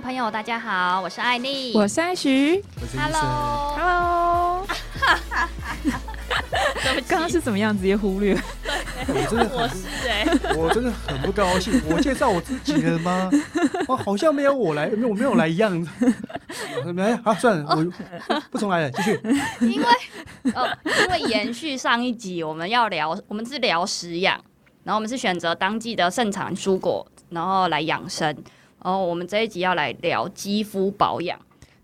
[0.00, 2.64] 朋友，大家好，我是艾丽，我是艾徐
[2.96, 4.66] ，Hello，Hello，
[7.06, 7.76] 刚刚是怎么样？
[7.76, 8.34] 直接忽略？
[9.08, 11.80] 我真的很，我是哎、欸，我真的很不高兴。
[11.90, 13.30] 我介绍我自己了吗？
[13.86, 15.86] 哦，好像没有我来，没有我没有来一样。
[16.96, 17.84] 来，好，算了，我
[18.50, 19.20] 不重来了，继续。
[19.60, 19.86] 因为
[20.54, 24.40] 呃，因为延续上一集，我们要聊，我们是聊食养，
[24.84, 28.34] 然后我们是选择当季的盛产蔬果，然后来养生。
[28.84, 31.38] 然后我们这一集要来聊肌肤保养。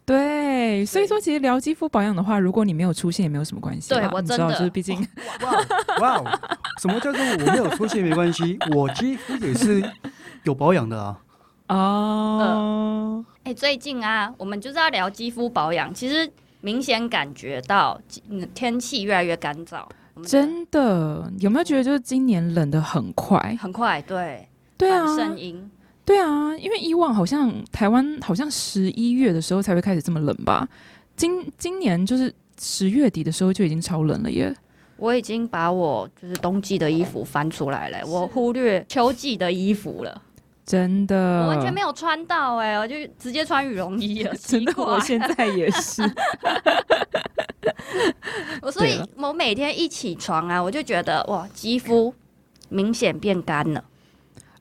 [0.04, 3.90] 对，所以说其实聊肌肤保养的话，如果你没有出现也没有什么关系。
[3.90, 4.98] 对，我真的，就是毕竟，
[6.00, 6.40] 哇哇，
[6.80, 8.58] 什么叫做我没有出现没关系？
[8.74, 9.82] 我肌肤也是
[10.44, 11.20] 有保养的啊。
[11.68, 16.26] 哦，哎、呃欸，最近啊，我们就是要聊肌肤保养，其实
[16.62, 18.00] 明显感觉到
[18.54, 19.82] 天气越来越干燥。
[20.24, 23.54] 真的，有没有觉得就是今年冷的很快？
[23.60, 25.70] 很快，对，对啊，声音。
[26.08, 30.66] 对啊，因为以往好像台湾好像十一月的时候才会开始这么冷吧，
[31.14, 34.50] 今今年就是十月底的时候就已经超冷了耶。
[34.96, 40.22] 我已经把我就是冬季的衣服翻出来了，我忽略秋季的衣服了，
[40.64, 46.02] 真的，我完全没有穿到哎，我就直接穿羽绒衣了， 真的，我现在也是。
[48.62, 52.14] 我所以，我每天一起床啊，我就觉得哇，肌肤
[52.70, 53.84] 明显变干了，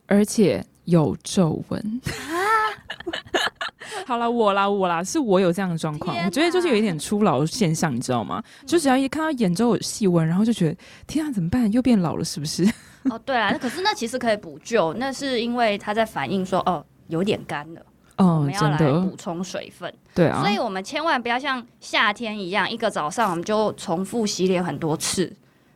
[0.08, 0.62] 而且。
[0.88, 2.02] 有皱纹
[4.06, 6.16] 好了，我啦，我啦，是我有这样的状况。
[6.16, 8.42] 我觉得就是有一点初老的现象，你知道吗？
[8.62, 11.70] 嗯、就只要一看到眼周有细纹，然后就觉得天啊，怎么办？
[11.74, 12.64] 又变老了，是不是？
[13.12, 17.82] 哦，对啦，可是那其实可以补救，那是因为它在反映说，哦，有点干了。
[18.18, 19.94] 哦，我们要来补充水分。
[20.16, 25.36] 对啊，所以我们千万不要像夏天一样，一个早上我们就重复洗脸很多次，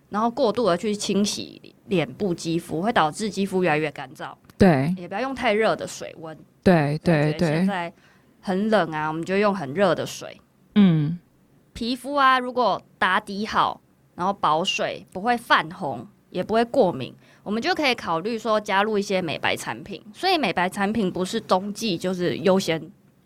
[0.10, 4.32] 然后过度的去清洗脸部肌肤，会导致肌肤越来越干燥。
[4.62, 6.38] 对，也不要用太热的水温。
[6.62, 7.92] 对对对，现在
[8.40, 10.40] 很冷啊，我们就用很热的水。
[10.76, 11.18] 嗯，
[11.74, 13.82] 皮肤啊，如果打底好，
[14.14, 17.12] 然后保水，不会泛红，也不会过敏，
[17.42, 20.00] 我们就可以考虑说加入一些美白产品。
[20.14, 22.80] 所以美白产品不是冬季就是优先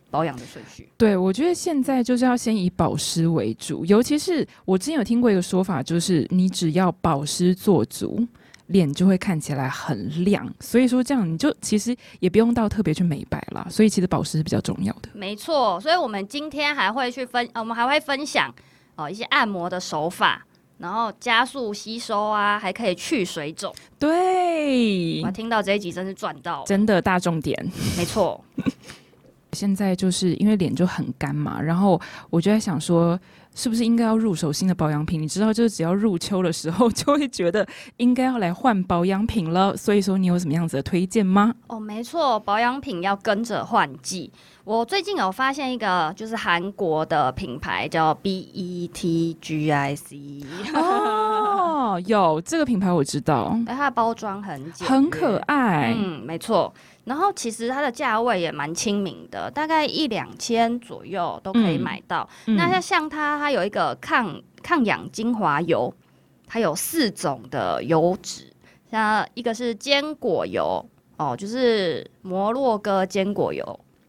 [0.10, 0.88] 保养的顺序。
[0.98, 8.26] 对，我觉得现在就是要先以保湿为主，尤其是我之前有听过一个说法，就是你只要保湿做足。
[8.68, 13.68] 脸就会看起来很亮，所以说这样你就其实也不用到特别去美白了。
[13.70, 15.10] 所以其实保湿是比较重要的。
[15.14, 18.54] 没错，所以我们今天还会去分，我们还会分享
[18.96, 20.44] 哦一些按摩的手法，
[20.80, 23.74] 然后加速吸收啊，还可以去水肿。
[24.00, 27.58] 对，我听到这一集真是赚到，真的大重点。
[27.96, 28.44] 没错，
[29.54, 33.20] 现在就是因为脸就很干嘛，然后我就在想说。
[33.56, 35.20] 是不是应该要入手新的保养品？
[35.20, 37.66] 你知道，就是只要入秋的时候， 就会觉得
[37.98, 39.76] 应该要来换保养品了。
[39.76, 41.56] 所以说，你有什么样子的推荐吗？
[41.68, 44.32] 哦，没错，保养品要跟着换季。
[44.66, 50.42] 我最近有发现一个，就是韩国的品牌叫 B E T G I C。
[50.74, 55.94] 哦， 有这个品牌我知道，哎，它的包装很很可爱。
[55.96, 56.74] 嗯，没错。
[57.06, 62.28] 然后其实它的价位也蛮亲民的，大概一两千左右都可以买到。
[62.48, 65.94] 嗯、那像像它，它有一个抗抗氧精华油，
[66.48, 68.52] 它有四种的油脂，
[68.90, 70.84] 像一个是坚果油
[71.18, 73.64] 哦，就是摩洛哥坚果油，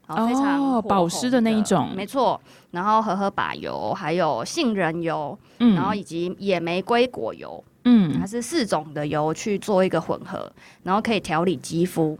[0.07, 2.41] 哦非常哦保湿的那一种，没错。
[2.71, 10.51] 然后荷荷巴油，还有杏仁油，嗯，然后以及野玫瑰果油，嗯，它是四种的油去做一个混合，
[10.83, 12.19] 然后可以调理肌肤。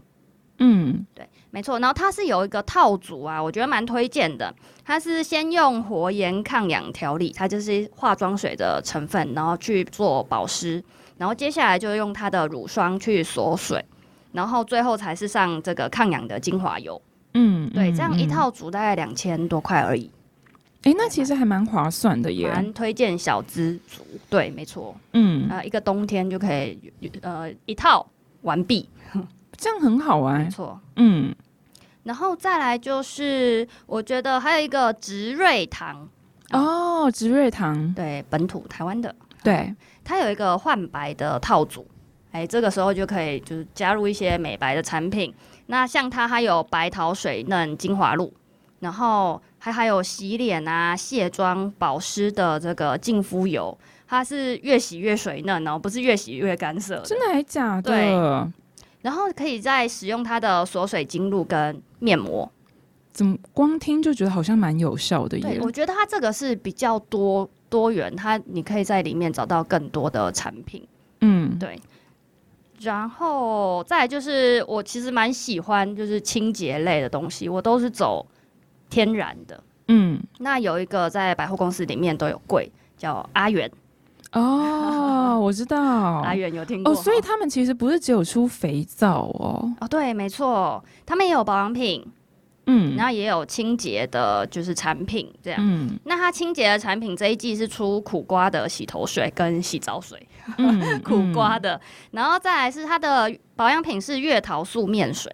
[0.59, 1.79] 嗯，对，没错。
[1.79, 4.53] 然后它是有一个套组啊，我觉得蛮推荐的。
[4.83, 10.83] 它是先用活颜抗氧调理，它就是化妆水的成分，然后去做保湿。
[11.17, 13.83] 然后接下来就用它的乳霜去锁水，
[14.31, 17.01] 然后最后才是上这个抗氧的精华油。
[17.33, 20.09] 嗯，对，这样一套组大概两千多块而已。
[20.83, 24.03] 哎、嗯，那其实还蛮划算的耶，蛮推荐小资族。
[24.29, 24.95] 对，没错。
[25.13, 26.79] 嗯，啊，一个冬天就可以
[27.21, 28.05] 呃一套
[28.43, 28.87] 完毕。
[29.57, 31.33] 这样很好玩，没错，嗯，
[32.03, 36.07] 然后再来就是，我觉得还有一个植瑞堂
[36.51, 39.13] 哦，植瑞堂，对，本土台湾的，
[39.43, 39.73] 对，
[40.03, 41.85] 它有一个焕白的套组，
[42.31, 45.33] 哎，这个时候就可以就是加入一些美白的产品。
[45.65, 48.31] 那像它还有白桃水嫩精华露，
[48.79, 53.77] 然后还还有洗脸啊、卸妆、保湿的这个净肤油，
[54.07, 57.91] 它是越洗越水嫩哦，不是越洗越干涩，真的还假的？
[57.91, 58.51] 对。
[59.07, 62.51] 然后可以再使用它的锁水精露跟面膜，
[63.13, 65.43] 怎么光听就觉得好像蛮有效的耶？
[65.43, 70.85] 对，我觉得它这个是比较多多元，它你可以在里面找到更多的产品。
[71.21, 71.79] 嗯，对。
[72.81, 78.27] 然后再来就是我其实蛮喜欢就是清洁类的东西，我都是走
[78.89, 79.63] 天然的。
[79.87, 83.71] 嗯，那有一个在百货公司里面都有柜，叫阿元。
[84.33, 85.77] 哦，我知道，
[86.23, 86.91] 阿远有听过。
[86.91, 89.71] 哦，所以他们其实不是只有出肥皂哦。
[89.79, 92.05] 哦，对，没错，他们也有保养品。
[92.69, 95.57] 嗯，然后也有清洁的，就是产品这样。
[95.63, 100.27] 嗯，那它清洁的产品这一季是出苦瓜的洗头水跟洗澡水，
[100.57, 101.79] 嗯、 苦瓜的，
[102.11, 105.33] 然后再来是它的保养品是月桃素面水。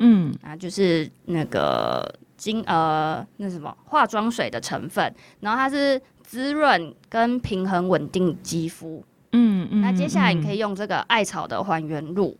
[0.00, 2.06] 嗯，啊，就是那个
[2.36, 5.10] 精呃那什么化妆水的成分，
[5.40, 9.02] 然后它是滋润跟平衡稳定肌肤。
[9.32, 12.36] 嗯嗯，那接下来你可以用这个艾草的还原露，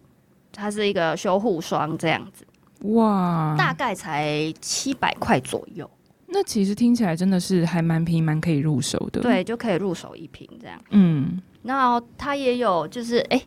[0.52, 2.44] 它是一个修护霜这样子。
[2.90, 5.88] 哇，大概才七百块左右。
[6.26, 9.20] 那其实听起来真的是还蛮平，蛮可以入手的。
[9.20, 10.78] 对，就可以入手一瓶这样。
[10.90, 13.46] 嗯，那它也有，就是哎、欸，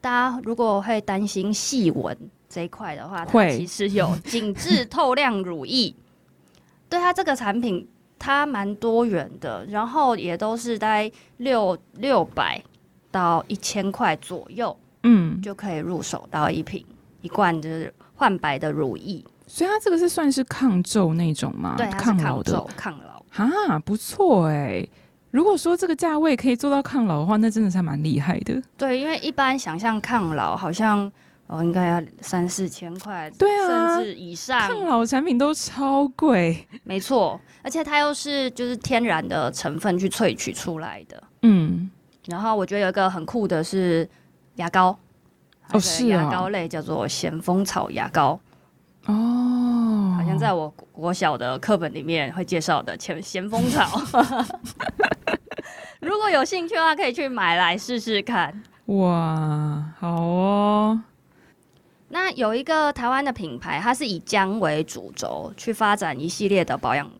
[0.00, 2.16] 大家如果会担心细纹
[2.48, 5.94] 这一块的话，它其实有紧致透亮乳液。
[6.88, 7.86] 对它这个产品，
[8.20, 12.62] 它蛮多元的，然后也都是大概六六百
[13.10, 16.86] 到一千块左右，嗯，就可以入手到一瓶
[17.22, 17.92] 一罐就是。
[18.20, 21.74] 焕白的乳液，所以它这个是算是抗皱那种吗？
[21.78, 24.90] 对，抗老的，抗老啊，不错哎、欸。
[25.30, 28.62] 如果说这个价位可以做到抗老的话，那真的是蛮厉害的。
[28.76, 31.10] 对，因为一般想象抗老好像
[31.52, 34.68] 哦，应该要三四千块，对啊，甚至以上。
[34.68, 41.20] 抗老产品都超贵，没错，而且它又是就是天然的成分去萃取出来的。
[41.42, 41.90] 嗯，
[42.26, 44.08] 然后我觉得有一个很酷的是
[44.54, 44.96] 牙膏。
[45.72, 48.38] 哦，是牙膏类叫做咸丰草牙膏
[49.06, 54.00] 哦，好像在我国小的课本里面会介绍的前咸丰草。
[56.00, 58.62] 如果有兴趣的话，可以去买来试试看。
[58.86, 61.00] 哇，好哦。
[62.10, 67.10] 那有一个台湾的品牌，它是以姜为主轴去发展一系列的保养，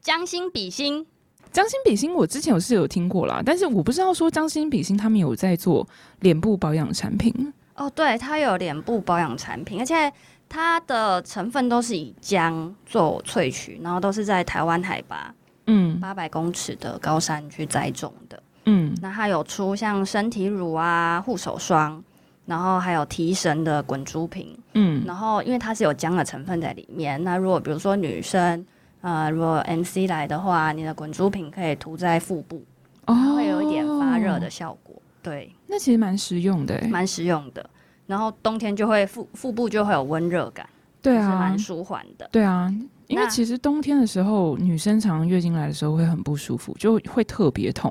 [0.00, 1.06] 将心比心。
[1.50, 5.86] 将心比心，我之前有是有听过啦，但是我不知道说将心比心他们有在做
[6.20, 7.32] 脸部保养产品。
[7.76, 10.12] 哦，对，它有脸部保养产品，而且
[10.48, 15.32] 它的成分都是以姜做萃取，然后都是在台湾海拔，
[15.68, 22.02] 嗯，八百公尺的高山去栽种的，嗯，那它有出像身体乳啊、护手霜，
[22.46, 28.64] 然后还有提神的滚珠瓶，嗯，然后因为它是有姜的成分在里面，那如果比如说女生，
[29.00, 32.62] 呃，如果 MC 来的话，你的滚珠瓶可以涂在腹部，
[33.06, 34.94] 哦会有一点发热的效果。
[35.22, 37.68] 对，那其实蛮实用的，蛮实用的。
[38.06, 40.68] 然后冬天就会腹腹部就会有温热感，
[41.00, 42.28] 对啊，蛮舒缓的。
[42.30, 42.70] 对啊，
[43.06, 47.90] 因为其实冬天的时候，女生常月经来的时候会很不舒服，就会特别痛，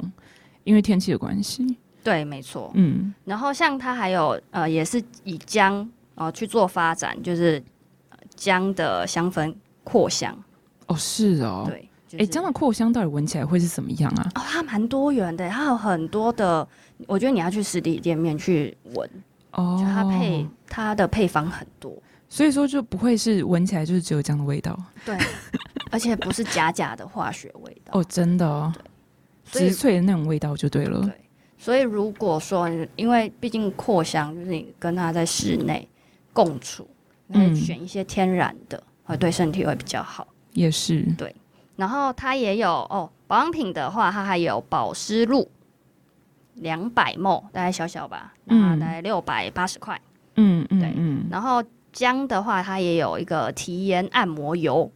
[0.63, 1.75] 因为天气的关系。
[2.03, 2.71] 对，没错。
[2.75, 7.63] 嗯，然后像它还有呃，也是以姜呃去做发展，就是
[8.35, 10.37] 姜的香氛扩香。
[10.87, 11.63] 哦，是哦。
[11.67, 11.89] 对。
[12.19, 14.31] 哎，姜的扩香到底闻起来会是怎么样啊？
[14.35, 16.67] 哦，它蛮多元的，它有很多的。
[17.07, 19.09] 我觉得你要去实体店面去闻
[19.53, 21.91] 哦，就它配它的配方很多，
[22.29, 24.77] 所以说就不会是闻起来就是只有姜的味道。
[25.03, 25.17] 对，
[25.89, 28.71] 而且不是假假的化学味道哦，真的哦，
[29.51, 31.01] 对，植萃的那种味道就对了。
[31.01, 31.11] 对，
[31.63, 35.87] 所以如果说因为毕竟扩香就是你跟它在室内
[36.33, 36.85] 共处，
[37.29, 40.27] 嗯，选一些天然的，会对身体会比较好。
[40.51, 41.33] 也是对。
[41.77, 45.49] 然后它也有哦，保养品的话，它还有保湿露，
[46.55, 49.97] 两百 ml，大概小小吧，嗯，大概六百八十块，
[50.35, 51.25] 嗯嗯，对，嗯。
[51.31, 54.91] 然后姜的话，它也有一个提颜按摩油，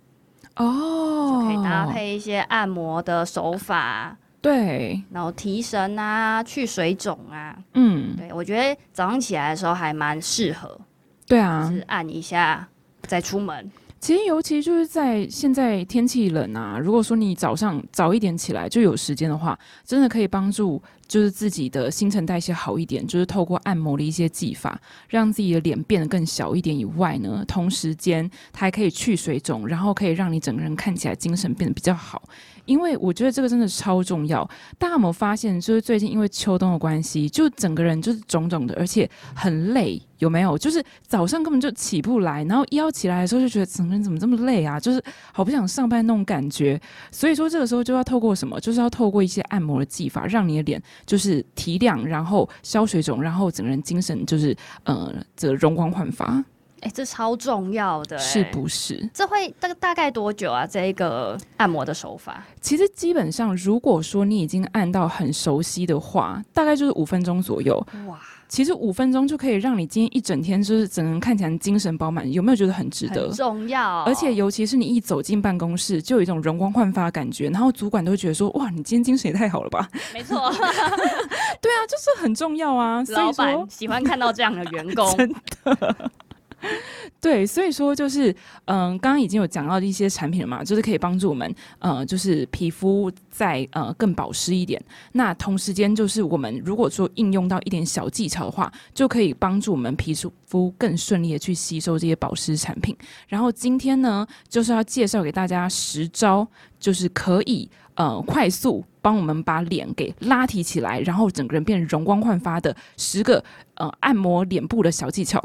[0.57, 10.79] 哦，就可以搭配一些按摩的手法，对，然后提神啊，去水肿啊，嗯，对，我觉得早上起来的时候还蛮适合，
[11.25, 12.67] 对啊，就是按一下
[13.01, 13.69] 再出门。
[13.99, 32.21] 其实，尤其就是在现在天气冷啊，如果说你早上早一点起来就有时间的话，真的可以帮助就是自己的新陈代谢好一点，就是透过按摩的一些技法，让自己的脸变得更小一点以外呢，同时间它还可以去水肿，然后可以让你整个人看起来精神变得比较好。
[32.65, 34.43] 因为我觉得这个真的超重要。
[34.77, 40.57] 大家有没有发现，就是最近因为秋冬的关系，就整个人就是肿肿的，而且很累，有没有？
[40.57, 44.77] 就是早上根本就起不来，然后一要起来的时候就觉得整个人怎么这么累啊？
[44.77, 46.77] 就是好不想上班那种感觉。
[47.09, 48.59] 所以说这个时候就要透过什么？
[48.59, 56.43] 就是要透过一些按摩的技法，让你的脸就是提亮，然后消水肿，然后整个人精神就是呃这容光焕发。
[56.81, 59.09] 哎，这超重要的，是不是？
[59.11, 60.63] 这会大大概多久啊？
[60.63, 67.75] 这一个按摩的手法，其实基本上，如果说你已经按到很熟悉的话，大概就是五分钟左右。
[68.05, 73.27] 哇，其实五分钟就可以让你今天一整天就是整个人看起来精神饱满，有没有觉得很值得？
[73.27, 74.03] 很重要。
[74.03, 80.49] 而且尤其是你一走进办公室，就有一种容光焕发的感觉，然后主管都会觉得说：“哇，你今天精神也太好了吧？”没错，
[81.61, 83.03] 对啊，就是很重要啊。
[83.09, 85.29] 老板喜欢看到这样的员工， 真
[85.63, 86.11] 的。
[87.19, 88.31] 对，所以说就是，
[88.65, 94.81] 嗯、刚刚已经有讲到一些产品了嘛，就是可以帮助我们，呃，就是皮肤再呃更保湿一点。
[95.13, 100.13] 那同时间就是我们如果说应用到一点小技巧的话，就可以帮助我们皮
[100.45, 102.95] 肤更顺利的去吸收这些保湿产品。
[103.27, 106.47] 然后今天呢，就是要介绍给大家十招，
[106.79, 113.43] 就是可以呃快速帮我们把脸给拉提起来，然后整个人变容光焕发的十个
[113.73, 115.43] 呃按摩脸部的小技巧。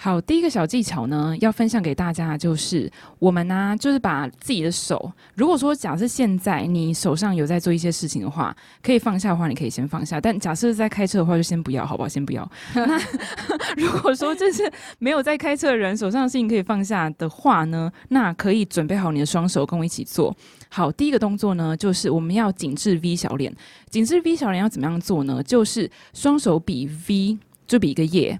[0.00, 2.88] 好，第一个小技巧呢，要分享给大家，就是
[3.18, 10.20] 我们呢、啊，就是把自己的手，如果说假设现在你手上有在做一些事情的话，可以放下的话，你可以先放下。
[10.20, 12.08] 但假设在开车的话，就先不要，好不好？
[12.08, 12.48] 先不要。
[12.74, 12.96] 那
[13.76, 20.32] 如果说就是没有在开车的人，手上的事情可以放下的话呢，那可以准备好你的双手，跟我一起做。
[20.68, 23.52] 好，第一个动作呢，就是我们要紧致 V 小脸。
[23.90, 25.42] 紧致 V 小脸要怎么样做呢？
[25.42, 27.36] 就是双手比 V，
[27.66, 28.38] 就比一个耶。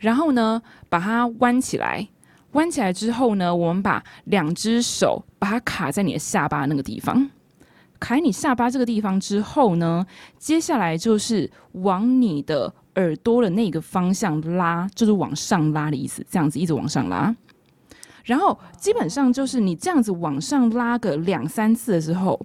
[0.00, 2.08] 然后呢，把它弯起来，
[2.52, 7.30] 弯起来之后呢，我们把两只手把它卡在你的下巴那个地方，
[8.00, 10.04] 卡在你下巴这个地方之后呢，
[10.38, 17.32] 接下来就是往你的耳朵的那个方向拉，就是往上拉的意思，这样子一直往上拉。
[18.24, 22.40] 然后基本上就是你这样子往上拉个两三次的时候。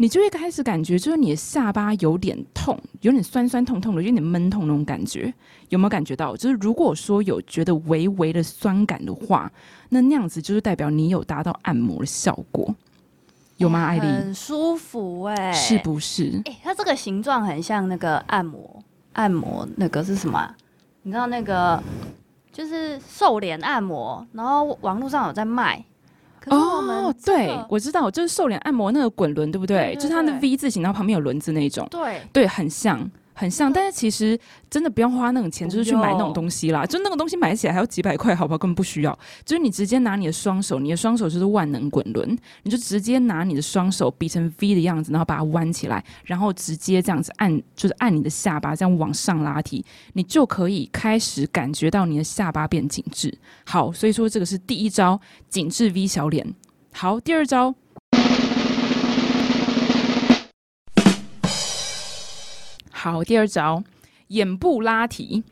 [0.00, 5.30] 你就会开始感觉，就是你的下巴有点痛，有点酸酸痛痛的，有点闷痛那种感觉，
[5.68, 6.34] 有没有感觉到？
[6.34, 9.52] 就是如果说有觉得微微的酸感的话，
[9.90, 12.74] 那那样子就是代表你有达到按摩的效果，
[13.58, 13.84] 有吗？
[13.84, 14.06] 艾莉？
[14.06, 16.40] 很舒服哎、欸，是不是？
[16.46, 20.54] 哎、欸，它这个形状很像那个按摩，按摩那个是什么？
[21.02, 21.78] 你知道那个
[22.50, 25.84] 就是瘦脸按摩，然后网络上有在卖。
[26.46, 29.94] 哦，对，我知道，就是瘦脸按摩那个滚轮，对不对？
[29.96, 31.86] 就是它的 V 字形，然后旁边有轮子那种。
[31.90, 33.08] 对，对，很像。
[33.40, 36.84] 很像，但是其实真的不用花那种钱，就是去买那种东西啦。
[36.84, 38.58] 就那个东西买起来还要几百块，好不好？
[38.58, 39.18] 根本不需要。
[39.46, 49.82] 就是你直接拿你的双手，你的双手就是万能滚轮，你就直接拿你的双手比成 V 的样子，然后把它弯起来，然后直接这样子按，就是按你的下巴这样往上拉提，
[50.12, 53.32] 你就可以开始感觉到你的下巴变紧致。
[53.64, 55.18] 好，所以说这个是第一招，
[55.48, 56.54] 紧致 V 小脸。
[56.92, 57.74] 好，第二招。
[63.02, 63.82] 好，第二招，
[64.26, 65.42] 眼部拉提。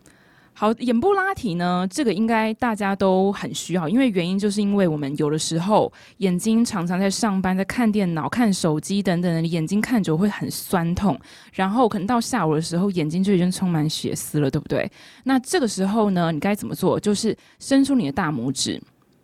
[0.53, 11.19] 好，眼部拉提呢，这个应该大家都很需要，因为原因就是因为我们有的时候眼睛常常在上班，在看电脑、看手机等等，眼睛看着会很酸痛，
[11.55, 14.87] 然后可能到下午的时候眼睛就已经充满血丝了，对不对？
[15.25, 17.01] 那这个时候呢，你该怎么做？
[17.01, 18.79] 就是伸出你的大拇指，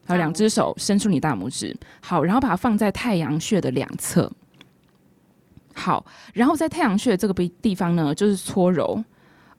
[0.07, 4.33] 好，两只手伸出你大拇指，好，然后把它放在太阳穴的两侧。
[5.75, 9.03] 好，然后在太阳穴这个地方呢，就是搓揉，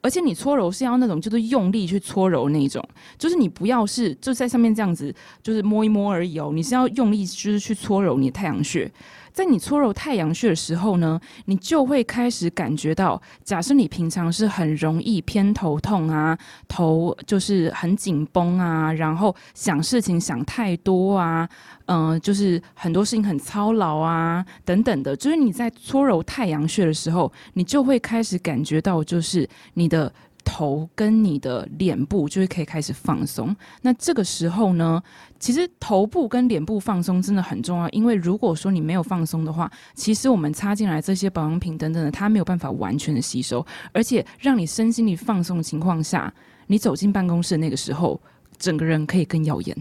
[0.01, 2.83] 而且你搓揉是要那种就是用力去搓揉那种，
[3.17, 8.91] 就是你不要是就在上面这样子，就是摸一摸而已哦，你是要用力就是去搓揉你的太阳穴。
[9.35, 16.37] 在你搓揉太阳穴的时候呢，你就会开始感觉到，假设你平常是很容易偏头痛啊，
[16.69, 21.49] 头就是很紧绷啊，然后想事情想太多啊，
[21.87, 30.09] 嗯、就是很多事情很操劳啊，等等的，就是你在搓揉太阳穴的时候，你就会开始感觉到，就是你的。
[30.45, 33.53] 头跟你的脸部就是可以开始放松。
[33.81, 35.03] 那这个时候呢，
[35.39, 46.33] 其实头部跟脸部放松真的很重要，因为如果说你没有放松的话，其实我们擦进来这些保养品等等的，它没有办法完全的吸收，而且让你身心里放松的情况下，
[46.67, 48.21] 你走进办公室那个时候，
[48.57, 49.75] 整个人可以更耀眼。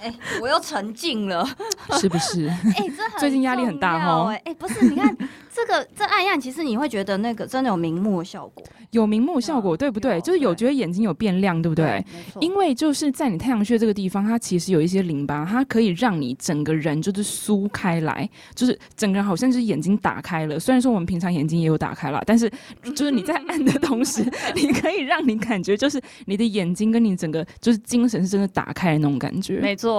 [0.00, 1.46] 哎、欸，我又沉浸了，
[2.00, 2.48] 是不是？
[2.76, 4.28] 哎、欸，这最近压力很大哦。
[4.28, 5.14] 哎、欸，不是，你看
[5.52, 8.64] 这个这按压，其实你会觉得那个真的有明目的效果。
[8.90, 10.20] 有明目效果，对不对？
[10.20, 12.04] 就是有觉得眼睛有变亮，对不对？
[12.34, 20.58] 对，因为就是在你太阳穴这个地方，它其实有一些淋巴，它可以让你整个人就是酥开来，就是整个人好像就是眼睛打开了。
[20.58, 22.50] 虽然说我们平常眼睛也有打开了，但是
[22.96, 24.24] 就是你在按的同时，
[24.56, 29.60] 你可以让你感觉就是你的眼睛跟你整个就是精神是真的打开的那种感觉。
[29.60, 29.89] 没错，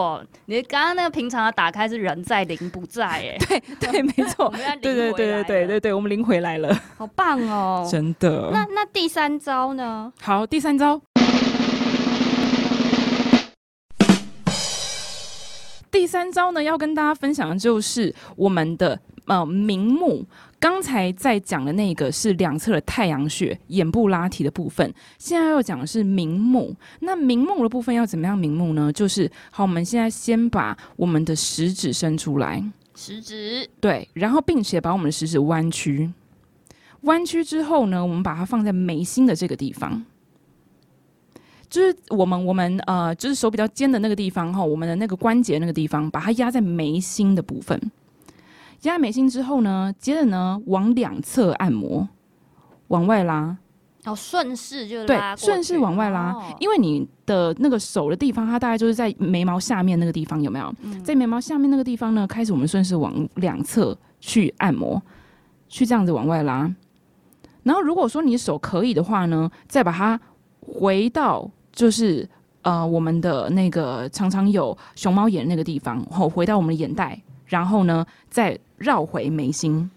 [0.46, 3.38] 你刚刚那个平常的打开是人在灵不在， 哎，
[3.80, 8.50] 对对， 没错，对对对对对对对，我们灵回来了，好棒哦，真的。
[8.54, 8.86] 那那。
[8.94, 10.12] 第三招呢？
[10.20, 11.02] 好，第三招，
[15.90, 20.26] 第三招呢，要跟大家分享的就是我们的呃明目。
[20.62, 26.76] 刚才在讲的那个是两侧的太阳穴、眼部拉提的部分，现在要讲的是明目。
[27.00, 28.94] 那明目的部分要怎么样明目呢？
[28.94, 32.64] 就是好，我们现在先把我们的食指伸出来，
[32.94, 36.14] 食指对，然后并且把我们的食指弯曲，
[37.02, 40.06] 弯曲之后呢，我们把它放在眉心的这个地方，
[41.72, 47.82] 就是我们我们呃，就是手比较尖的那个地方哈，我们的那个关节那个地方，把它压在眉心的部分。
[48.84, 52.08] 压眉心之后呢，接着呢往两侧按摩，
[52.88, 53.56] 往外拉，
[54.06, 60.74] 哦，顺势就拉，对，顺势往外拉，哦，因为你的那个手的地方，它大概就是在眉毛下面那个地方，有没有？
[60.82, 65.02] 嗯，在眉毛下面那个地方呢，开始我们顺势往两侧去按摩，
[65.68, 66.74] 去这样子往外拉。
[67.64, 70.20] 然后如果说你手可以的话呢，再把它
[70.60, 72.28] 回到就是
[72.64, 77.22] 呃我们的那个常常有熊猫眼那个地方，后回到我们的眼袋。
[77.52, 79.92] 然后呢，再绕回眉心。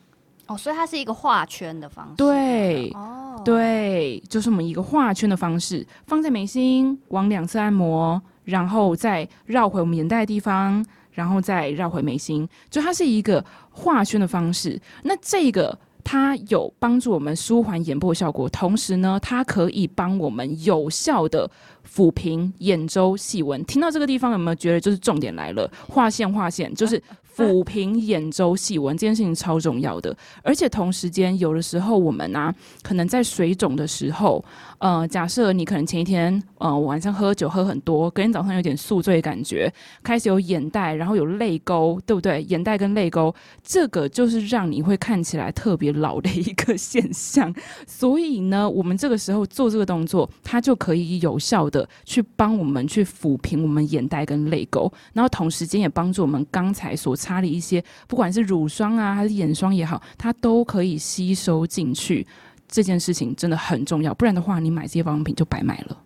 [0.49, 2.17] 哦，所以它是一个画圈的方式。
[2.17, 14.79] 对，哦，对，就是我们一个画圈的方式，放在眉心，往两侧按摩，然后再绕回我们眼袋的地方，然后再绕回眉心，就它是一个画圈的方式。
[15.05, 21.51] 那这个它有帮助我们舒缓眼部的效果，同时呢，它可以帮我们有效的
[21.89, 23.65] 抚平眼周细纹。
[23.65, 25.71] 听到这个地方有没有觉得就是重点来了？
[25.89, 27.03] 画线，画线，就是。
[27.37, 34.45] 抚平眼周细纹这件事情超重要的，而且同时间有的时候我们啊，可能在水肿的时候，
[34.85, 39.73] 呃，假设你可能前一天呃晚上喝酒喝很多，隔天早上有点宿醉感觉，
[40.03, 42.43] 开始有眼袋，然后有泪沟，对不对？
[42.43, 47.51] 眼袋跟泪沟，这个就是让你会看起来特别老的一个现象。
[47.87, 57.15] 所以呢，我们这个时候做这个动作，它就可以有效的去帮我们去抚平我们眼袋跟泪沟，然后同时间也帮助我们刚才所。
[57.17, 62.27] 擦的一些，不管是乳霜啊还是眼霜也好，它都可以吸收进去。
[62.75, 65.97] 这件事情真的很重要，不然的话，你买这些保养品就白买了。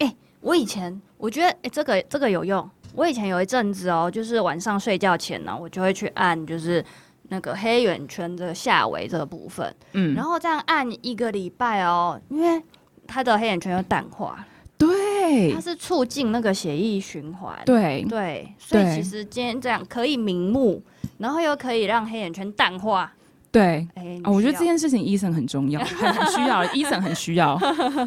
[0.00, 2.68] 哎、欸，我以前我觉得，哎、欸，这个这个有用。
[2.92, 6.84] 我以前有一阵子哦，就是晚上睡觉前呢，我就会去按，就是
[7.28, 12.60] 那个黑眼圈的下围这个部分，嗯，然后这样按一个礼拜哦，因为
[13.06, 14.44] 它的黑眼圈又淡化。
[14.76, 17.56] 对，它是促进那个血液循环。
[17.64, 20.82] 对对，所以其实今天这样可以明目，
[21.18, 23.14] 然后又可以让黑眼圈淡化。
[23.58, 27.58] 对，哎、哦，我觉得这件事情医生很重要， 很很需要，医生很需要。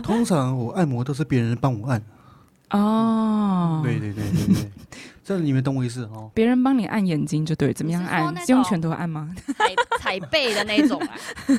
[0.02, 2.02] 通常我按摩都是别人帮我按。
[2.70, 4.72] 哦，对对对对对。
[5.24, 6.32] 这你们懂我意思哦？
[6.34, 8.34] 别人帮你按眼睛就对，怎么样按？
[8.38, 9.30] 是，用拳头按吗？
[9.58, 11.10] 踩踩背的那种啊，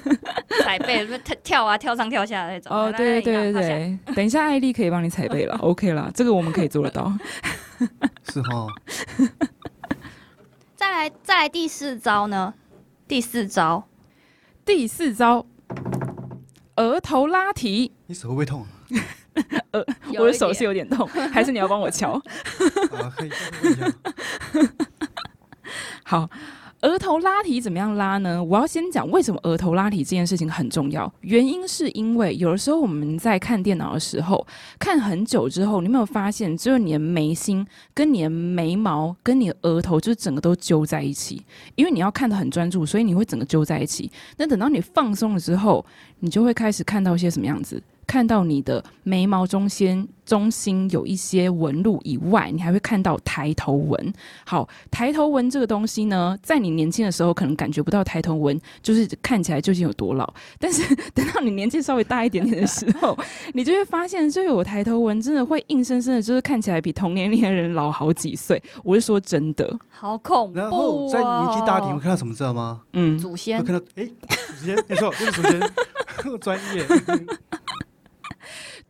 [0.65, 2.75] 踩背跳跳啊，跳上跳下的那种。
[2.75, 7.13] 哦，对对对对，等一下艾丽可以帮你踩背了，OK 了，这个我们可以做得到。
[8.33, 8.67] 是哈。
[10.75, 12.53] 再来再来第四招呢？
[13.13, 13.87] 第四招，
[14.65, 15.45] 第四招，
[16.77, 17.93] 额头拉提。
[18.07, 18.67] 你手会不会痛？
[19.73, 19.85] 呃，
[20.19, 22.19] 我的手是有点痛， 还是你要帮我敲？
[26.03, 26.27] 好，
[26.83, 28.43] 额头拉提怎么样拉呢？
[28.43, 31.11] 我要先讲为什么额头拉提这件事情很重要。
[31.21, 34.45] 原因是因为有的时候我们在看电脑的时候，
[34.81, 37.65] 看很久之后，你有没有发现，只有你的眉心、
[37.95, 41.41] 跟你的眉毛、跟你的额头，就是整个都揪在一起。
[41.77, 44.11] 因为你要看得很专注，所以你会整个揪在一起。
[44.37, 45.85] 那等到你放松了之后，
[46.19, 47.81] 你就会开始看到一些什么样子？
[48.05, 54.15] 看到你的眉毛中间中心有一些纹路以外，你还会看到抬头纹。
[54.47, 63.15] 好，抬头纹这个东西呢，在你年轻的时候可能感觉不到抬头纹就是看起来究竟有多老，但是等到你年纪稍微大一点点的时候，
[63.53, 68.63] 你就会发现，这有抬头纹真的会硬生生的，就是看起来比同年龄的人老好几岁。
[68.83, 70.63] 我是说真的，好恐怖啊。
[70.63, 72.81] 然后在年纪大一点会看到什么知道吗？
[72.95, 74.09] 嗯，祖先会看到哎，
[74.59, 75.61] 祖先没错，就是祖先，
[76.41, 76.87] 专业。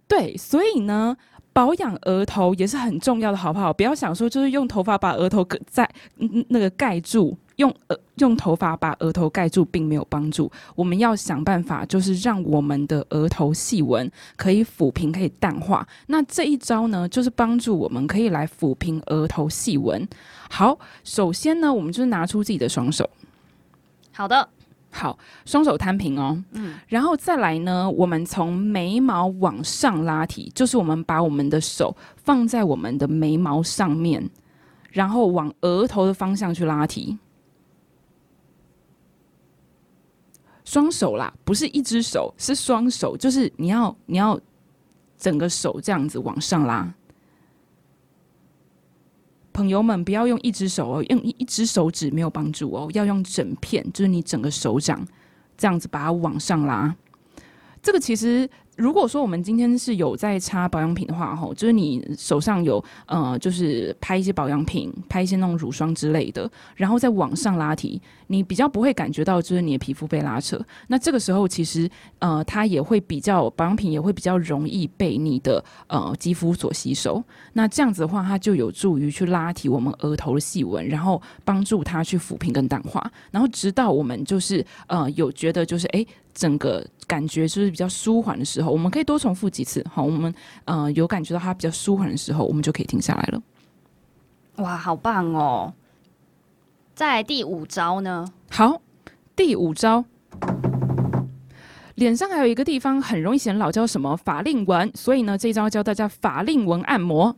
[0.08, 1.16] 对，所以呢，
[1.52, 3.72] 保养额头也是很重要的，好不好？
[3.72, 5.88] 不要想说就是用头发把额头在
[6.48, 10.50] 那个盖住，用呃用头发把额头盖住并没有帮助。
[10.74, 15.86] 我们要想办法，就是让我们的额头细纹可以抚平，可以淡化。
[16.06, 20.08] 那这一招呢，就是帮助我们可以来抚平额头细纹。
[20.48, 23.08] 好，首先呢，我们就是拿出自己的双手。
[24.12, 24.48] 好的。
[24.94, 26.40] 好，双手摊平哦。
[26.52, 34.30] 嗯，然后再来呢，我们从眉毛往上拉提，就是我们把我们的手放在我们的眉毛上面，
[34.90, 37.18] 然后往额头的方向去拉提。
[40.64, 44.38] 双手啦，不是一只手，是双手，就是你要你要
[45.18, 46.94] 整个手这样子往上拉。
[49.52, 55.06] 朋友们不要用一只手哦，用一只手指没有帮助哦，要用整片，就是你整个手掌
[55.56, 56.94] 这样子把它往上拉。
[57.82, 58.48] 这个其实。
[58.76, 70.58] 如果说我们今天是有在擦保养品的话，吼，就是你手上有呃，就是拍一些保养品，拍一些那种乳霜之类的，然后再往上拉提，你比较不会感觉到就是你的皮肤被拉扯。
[70.88, 77.22] 那这个时候其实呃，它也会比较保养品也会比较容易被你的呃肌肤所吸收。
[77.52, 86.06] 那这样子的话，它就有助于去拉提我们额头的细纹，然后帮助它去抚平跟淡化，然后直到我们就是呃有觉得就是诶。
[86.34, 89.84] 整个感觉就是比较舒缓的时候，我们可以多重复几次。
[89.92, 93.42] 好，我们呃有感觉到它比较舒缓的时候，我们就可以停下来了。
[94.56, 95.72] 哇，好棒哦！
[96.94, 98.26] 再来第五招呢？
[98.50, 98.80] 好，
[99.34, 100.04] 第五招，
[101.94, 104.16] 脸上还有一个地方很容易显老，叫什么？
[104.16, 104.90] 法令纹。
[104.94, 107.34] 所以呢，这一招教大家法令纹按摩。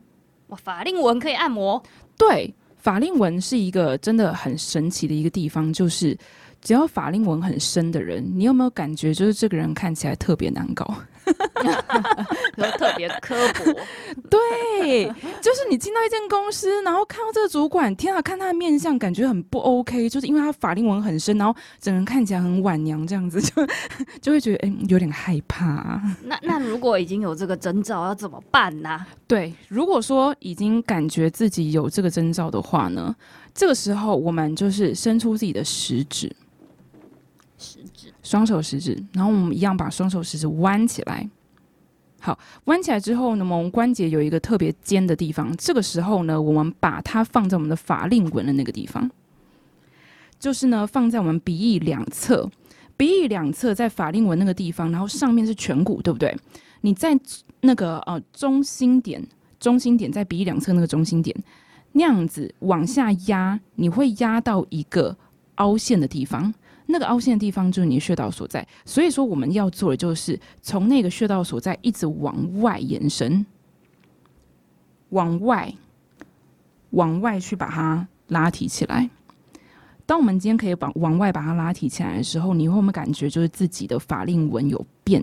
[0.49, 1.83] 哇，法令纹可以按摩？
[2.17, 6.17] 对，法令纹是一个真的很神奇的一个地方，就是。
[6.65, 10.95] 只要法令纹很深的人，你有没有感觉就是这个人看起来特别难搞，
[12.79, 13.81] 特别刻薄？
[14.31, 15.05] 对，
[15.43, 23.67] 就是你进到一间公司，然后看到这个主管，天啊，看他的面相，感觉很不 OK，就是因为他法令纹很深，然后整个人看起来很晚娘这样子， 就
[24.23, 26.01] 就会觉得哎、欸，有点害怕。
[26.23, 29.07] 那那如果已经有这个征兆，要怎么办呢、啊？
[29.29, 33.15] 对，如果说已经感觉自己有这个征兆的话呢，
[33.55, 36.35] 这个时候我们就是伸出自己的食指。
[37.65, 41.29] 食指，双手食指，然后我们一样把双手食指弯起来。
[42.21, 45.55] 好，弯起来之后呢，我们关节有一个特别尖的地方。
[45.57, 49.11] 这个时候呢，我们把它放在我们的法令纹的那个地方，
[50.39, 52.51] 就是呢，放在我们鼻翼两侧。
[52.97, 56.35] 鼻翼两侧在法令纹那个地方，然后上面是颧骨，对不对？
[56.83, 57.19] 你在
[57.63, 59.27] 那个呃中心点，
[59.59, 61.37] 中心点在鼻翼两侧那个中心点，
[61.93, 65.17] 那样子往下压，你会压到一个
[65.57, 66.55] 凹陷的地方。
[66.87, 73.45] 那个凹陷的地方就是你的穴道所在，所以说我们要做的就是从那个穴道所在一直往外延伸，
[75.09, 75.73] 往外，
[76.91, 79.09] 往外去把它拉提起来。
[80.07, 85.23] 当我们今天可以往往外把它拉提起来的时候，你会不会感觉就是自己的法令纹有变，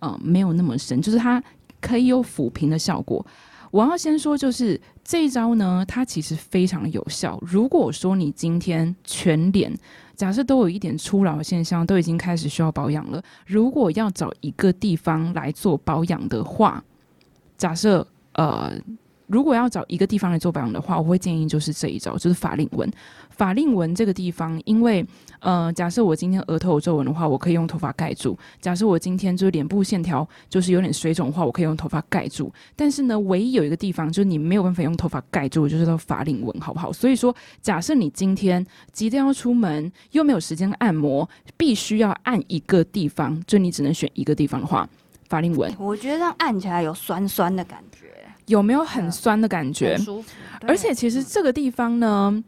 [0.00, 1.40] 嗯、呃，没有那么深，就是它
[1.80, 3.24] 可以有抚平的效果。
[3.70, 7.38] 我要先说，就是这一招呢，它其实非常有效。
[7.42, 9.72] 如果说你今天全脸，
[10.16, 16.82] 假设都有一点初老现象，都已经开始需要保养了，如果要找一个地方来做保养的话，
[17.56, 18.72] 假设呃。
[19.28, 22.90] 如果要找一个地方来做保养的话，我会建议就是这一招，就是法令纹。
[23.30, 25.06] 法令纹这个地方，因为
[25.38, 32.52] 呃，假设我今天额头有皱纹的话，我可以用头发盖住；假设我今天就是脸部线条就是有点水肿的话，我可以用头发盖住。
[32.74, 36.92] 但是呢，唯一有一个地方就是你没有办法用头发盖住，就是到法令纹，好不好？
[36.92, 44.88] 所以说，假设你今天急着要出门，又没有时间按摩，必须要按一个地方，就你只能选一个地方的话，
[45.28, 45.72] 法令纹。
[45.78, 48.06] 我觉得这样按起来有酸酸的感觉。
[48.48, 49.94] 有没有很酸的感觉？
[49.94, 50.30] 很舒服。
[50.62, 52.42] 而且其实这个地方呢，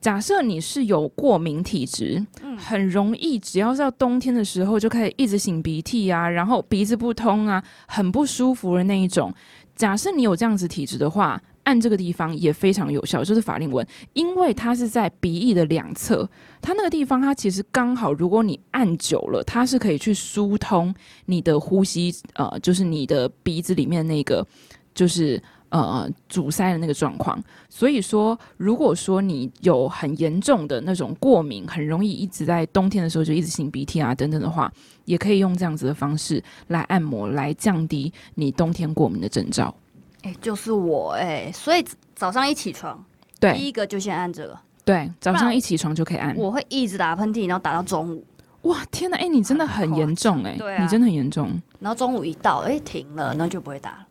[0.00, 9.32] 假设你是有过敏体质，嗯，很容易，只要是到冬天的时候就开始一直擤鼻涕啊，然后鼻子不通啊，很不舒服的那一种。
[9.76, 16.28] 假设你有这样子体质的话，按这个地方也非常有效，就是法令纹，因为它是在鼻翼的两侧，
[16.60, 20.92] 它那个地方它其实刚好，如果你按久了，它是可以去疏通
[21.26, 24.44] 你的呼吸，呃，就是你的鼻子里面那个。
[24.94, 34.72] 就是呃阻塞的那个状况，所以说，如果说你有很严重的那种过敏，很容易一直在冬天的时候就一直擤鼻涕啊等等的话，
[35.04, 39.74] 也可以用这样子的方式来按摩，来降低你冬天过敏的征兆。
[40.22, 43.02] 哎、欸，就是我哎、欸，所以早上一起床，
[43.40, 46.36] 对，第一个就先按这个，对，早上一起床就可以按。
[46.36, 48.24] 我会一直打喷嚏，然后打到中午。
[48.62, 51.50] 哇，天哪，哎、欸，你真的很严重哎、欸，对、啊，你真的很严重。
[51.80, 54.06] 然后中午一到，哎、欸，停了，那就不会打了。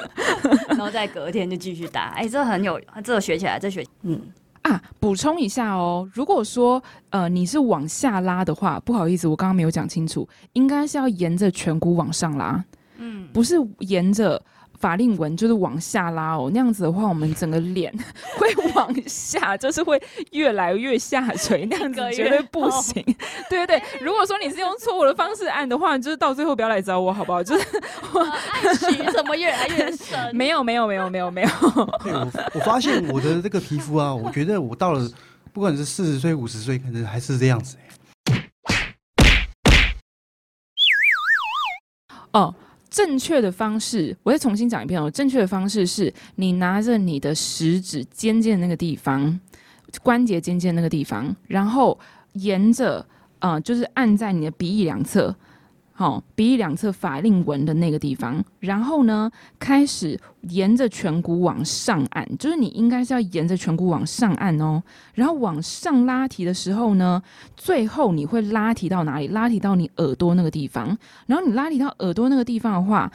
[0.68, 4.20] 然后再隔天就继续打，哎、欸，这很有，这个学起来，这学，嗯
[4.62, 12.64] 啊，补充一下哦，如果说呃你是往下拉的话，不好意思，我刚刚没有讲清楚，应该是要沿着颧骨往上拉，
[12.98, 14.42] 嗯，不是沿着。
[14.82, 17.94] 法令纹就是往下拉哦，那样子的话，我们整个脸
[18.36, 23.00] 会往下，就是会越来越下垂，那样子绝对不行。
[23.48, 27.40] 对对对，如果说你是用错误的方式按的话，就是到最后不要来找我，好不好？
[27.44, 27.80] 就是
[28.12, 30.34] 我 按曲怎么越来越深？
[30.34, 31.48] 没有没有没有没有没有。
[31.62, 35.08] 我我发现我的这个皮肤啊，我觉得我到了
[35.52, 37.76] 不管是四十岁五十岁，可能还是这样子。
[42.32, 42.52] 哦。
[42.92, 45.10] 正确的方式，我再重新讲一遍哦。
[45.10, 49.40] 正确的方式是你拿着你的食指尖尖的那个地方，
[50.02, 51.98] 关节尖尖那个地方，然后
[52.34, 53.04] 沿着
[53.38, 55.34] 呃，就是按在你的鼻翼两侧。
[55.94, 64.82] 好，鼻翼两侧法令纹的那个地方，然后呢，开始沿着颧骨往上按，就是你应该是要沿着颧骨往上按哦，
[65.14, 67.22] 然后往上拉提的时候呢，
[67.56, 69.28] 最后你会拉提到哪里？
[69.28, 73.10] 拉提到你耳朵那个地方，然后你拉提到耳朵那个地方的话。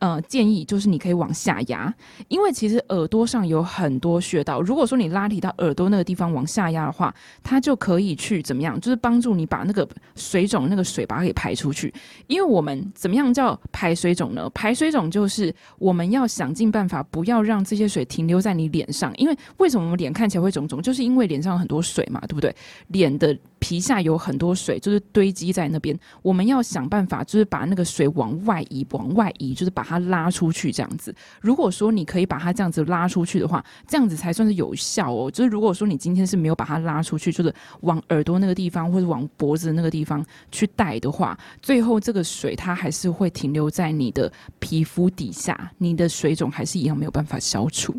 [0.00, 1.92] 呃，建议就是你可以往下压，
[2.28, 4.60] 因为其实耳朵上有很多穴道。
[4.60, 8.80] 如果说你拉提到耳朵那个地方往下压的话，它就可以去怎么样？
[8.80, 11.92] 就是帮助你把那个水肿那个水把它给排出去。
[12.26, 14.48] 因为我们怎么样叫排水肿呢？
[14.50, 19.12] 排水肿就是我们要想尽办法不要让这些水停留在你脸上。
[19.16, 20.82] 因为为什么我们脸看起来会肿肿？
[20.82, 22.54] 就是因为脸上有很多水嘛，对不对？
[22.88, 25.98] 脸的皮下有很多水，就是堆积在那边。
[26.20, 29.72] 我们要想办法，就是把那个水往外移，往外移，就是。
[29.78, 31.14] 把它拉出去，这样子。
[31.40, 35.30] 如果说你可以把它这样子拉出去的话，这样子才算是有效哦。
[35.30, 47.94] 就是如果说你今天是没有把它拉出去，就是往耳朵那个地方或者往脖子那个地方去带的话，最后这个水它还是会停留在你的皮肤底下，你的水肿还是一样没有办法消除。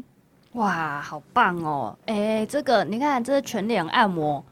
[0.54, 1.98] 哇，好棒哦！
[2.08, 4.44] 哎、这个你看，这是全脸按摩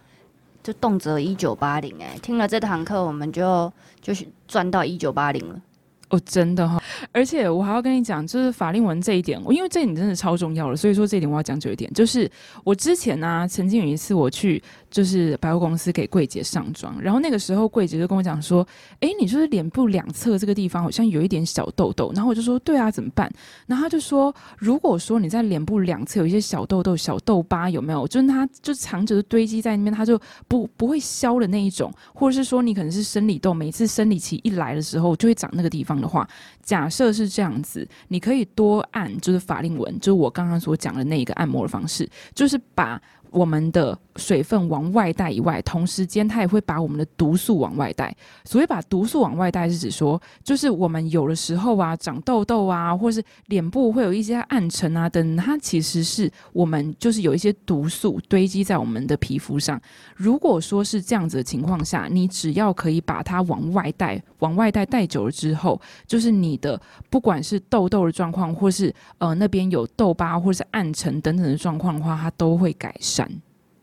[0.67, 5.62] 就动辄一九八零，哎，听了这堂课，我们就就是赚到一九八零了。
[6.10, 6.77] 哦，真的哈，
[7.13, 11.89] 而且我还要跟你讲，就是法令纹这一点，因为这一点真的超重要了，所以说这一点我要讲究一点。
[11.93, 12.30] 就是
[12.65, 18.65] 我之前呢、曾经有一次我去就是百货公司给柜姐上妆，然后那个时候柜姐就跟我讲说
[19.02, 23.32] ：“哎，你就是脸部两侧这个地方好像有一点小痘痘。”然后我就说：“对啊，怎么办？”
[23.67, 28.08] 然后他就说：“如果说你在脸部两侧有一些小痘痘、小痘疤，有没有？
[28.08, 36.28] 就是它就长着堆积在那边，它就不不会消的那一种，或者是说你可能是生理痘，每次生理期一来的时候就会长那个地方。”的话，
[36.63, 43.02] 假设是这样子，你可以多按，就是法令纹，就是我刚刚所讲的那一个按摩的方式，就是把。
[43.31, 48.15] 我们的水分往外带以外，同时间它也会把我们的毒素往外带。
[48.43, 59.79] 所以把毒素往外带是指说，就是我们有的时候啊，长痘痘啊，或是脸部会有一些暗沉啊等，它其实是我们就是有一些毒素堆积在我们的皮肤上。
[60.15, 73.16] 如果说是这样子的情况下，你只要可以把它往外带，往外带带久了之后，就是你的不管是痘痘的状况，或是呃那边有痘疤或是暗沉等等的状况的话，它都会改善。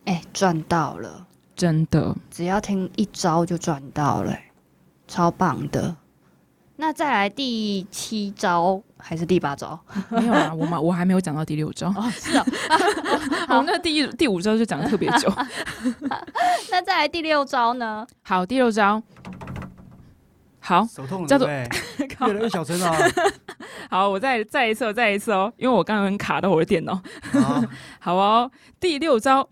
[0.04, 1.26] 哎，赚到了！
[1.56, 4.36] 真的，只要听一招就赚到了，
[5.06, 5.96] 超棒的。
[6.76, 9.78] 那再来第七招还是第八招？
[10.10, 11.88] 没有啊，我嘛，我还没有讲到第六招。
[11.90, 12.44] 哦，是哦。
[13.46, 15.32] 好，那第一、第五招就讲的特别久。
[16.72, 18.04] 那再来第六招呢？
[18.22, 19.00] 好，第六招。
[20.66, 21.46] 好，手痛了叫做
[22.26, 22.90] 越来越小声了。
[23.90, 26.94] 好，我再再一次，再一次哦，因为我刚刚卡到我的电脑。
[27.32, 27.62] 好，
[28.00, 28.50] 好哦，
[28.80, 29.46] 第六招，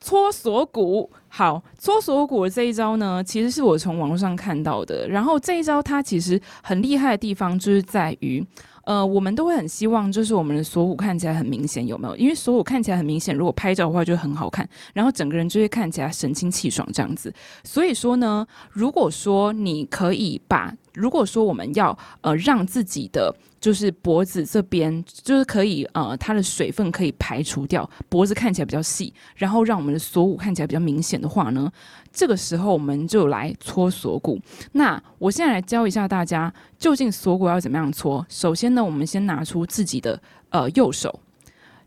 [0.00, 1.08] 搓锁骨。
[1.28, 5.08] 好，搓锁骨的这一招呢，其实是我从网络上看到的。
[5.08, 8.44] 然后这一招它其实很厉害的地方，就是在于。
[8.84, 12.16] 呃，我们都会很希望，就是我们的锁骨看起来很明显，有没有？
[12.16, 17.32] 因为锁骨看起来很明显，如果拍照的话就很好看，然后整个人就会看起来神清气爽这样子。
[17.64, 31.70] 所以说呢，如果说你可以把，如果说我们要呃让自己的就是脖子这边就是可以呃它的水分可以排除掉，脖子看起来比较细，然后让我们的锁骨看起来比较明显的话呢，
[32.12, 34.40] 这个时候我们就来搓锁骨。
[34.72, 38.24] 那我现在来教一下大家，究竟锁骨要怎么样搓。
[38.28, 41.20] 首先呢，我们先拿出自己的呃右手，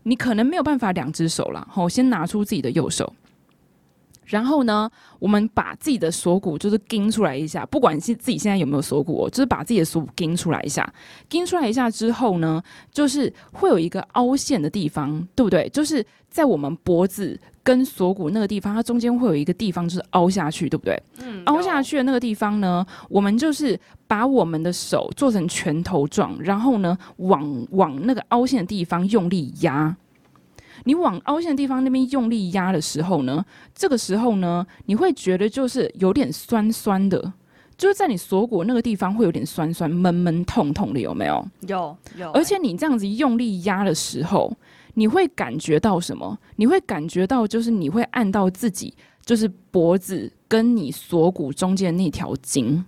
[0.02, 3.14] 你可能没有办法两只手了，好，先拿出自己的右手。
[4.28, 4.88] 然后呢，
[5.18, 10.88] 我们把自己的锁骨就是撑出来一下，不管是自己现在有没有锁骨，就是把自己的锁骨撑出来一下。
[11.30, 12.62] 撑出来一下之后呢，
[12.92, 15.68] 就是会有一个凹陷的地方，对不对？
[15.70, 21.02] 就是在我们脖子跟锁骨那个地方，它中间会有一个地方就是凹下去，对不对？
[21.22, 21.42] 嗯。
[21.46, 29.96] 凹下去的那个地方呢，我们就是把我们的手做成拳头状，然后呢，往往那个凹陷的地方用力压。
[30.84, 37.32] 你往凹陷的地方那边用力压的时候呢，这个时候呢，你会觉得就是有点酸酸的，
[37.76, 41.46] 就是在你锁骨那个地方会有点酸酸、闷闷、痛痛的，有没有？
[41.66, 42.30] 有有。
[42.32, 44.52] 而且你这样子用力压的时候，
[44.94, 46.38] 你会感觉到什么？
[46.56, 52.84] 你会感觉到就是你会按到自己，就是脖子跟你锁骨中间那条筋，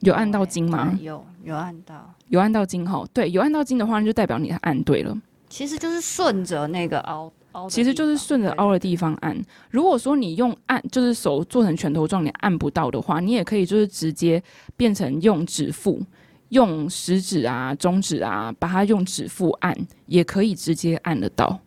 [0.00, 0.96] 有按到筋吗？
[1.00, 3.06] 有有按到，有按到筋吼。
[3.12, 5.16] 对，有按到筋的话，那就代表你按对了。
[5.54, 7.32] 其实就是顺着那个凹
[7.68, 9.40] 其实就是顺着凹的地方按。
[9.70, 14.42] 如果说你用按，就是手做成拳头状，你按不到的话，你也可以就是直接
[14.76, 16.02] 变成用指腹，
[16.48, 19.72] 用食指啊、中指啊，把它用指腹按，
[20.06, 21.60] 也可以直接按得到。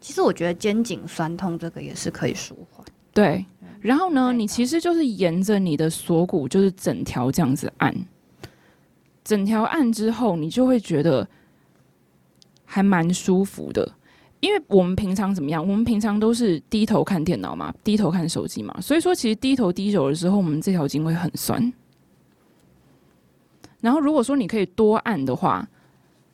[0.00, 2.84] 其实我觉得肩颈酸痛这个也是可以舒缓。
[3.14, 3.46] 对，
[3.80, 7.94] 然后呢，你其实就是沿着你的锁骨，就是整条这样子按，
[9.22, 11.28] 整条按之后，你就会觉得
[12.76, 13.90] 还蛮舒服的。
[14.40, 15.66] 因为我们平常怎么样？
[15.66, 21.72] 我们平常都是低头看电脑嘛，低头看手机嘛，所以说其实低头低久的时候，我们这条筋会很酸。
[23.80, 25.66] 然后如果说你可以多按的话，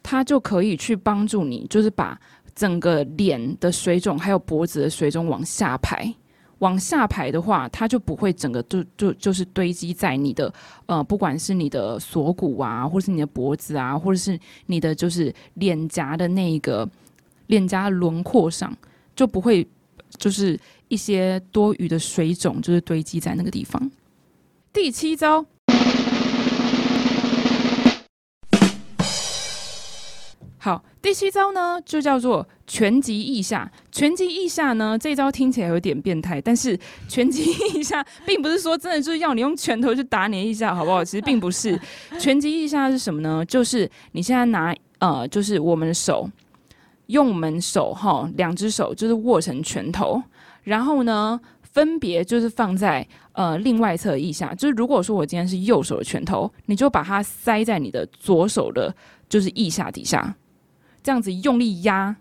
[0.03, 2.19] 它就可以去帮助你，就是把。
[2.55, 6.15] 整个脸的水肿，还有脖子的水肿往下排，
[6.63, 10.53] 往下排的话，它就不会整个就就就是堆积在你的
[10.87, 16.89] 呃，不管是你的锁骨啊，或者是你的脖子啊，或者是你的就是脸颊的那个
[17.49, 18.73] 脸颊轮廓上，
[19.17, 19.67] 就不会
[20.19, 23.91] 就是一些多余的水肿，就是堆积在那个地方。
[24.73, 25.45] 第七招。
[30.59, 33.71] 好，第七招呢，就叫做拳击腋下。
[33.91, 41.05] 拳击腋下呢，这招听起来有点变态，但是拳击腋下并不是说真的就是要你用拳头去打你的腋下，好不好？
[41.05, 41.79] 其实并不是。
[42.19, 43.45] 拳击腋下是什么呢？
[43.45, 46.27] 就是你现在拿呃，就是我们的手，
[47.09, 50.23] 用我们手哈，两只手就是握成拳头，
[50.63, 54.55] 然后呢，分别就是放在呃另外一侧腋下。
[54.55, 58.95] 就是如果说我今天是右手的拳头，你就把它塞在你的左手的，
[59.29, 60.35] 就是腋下底下。
[61.03, 62.17] 这样子用力压，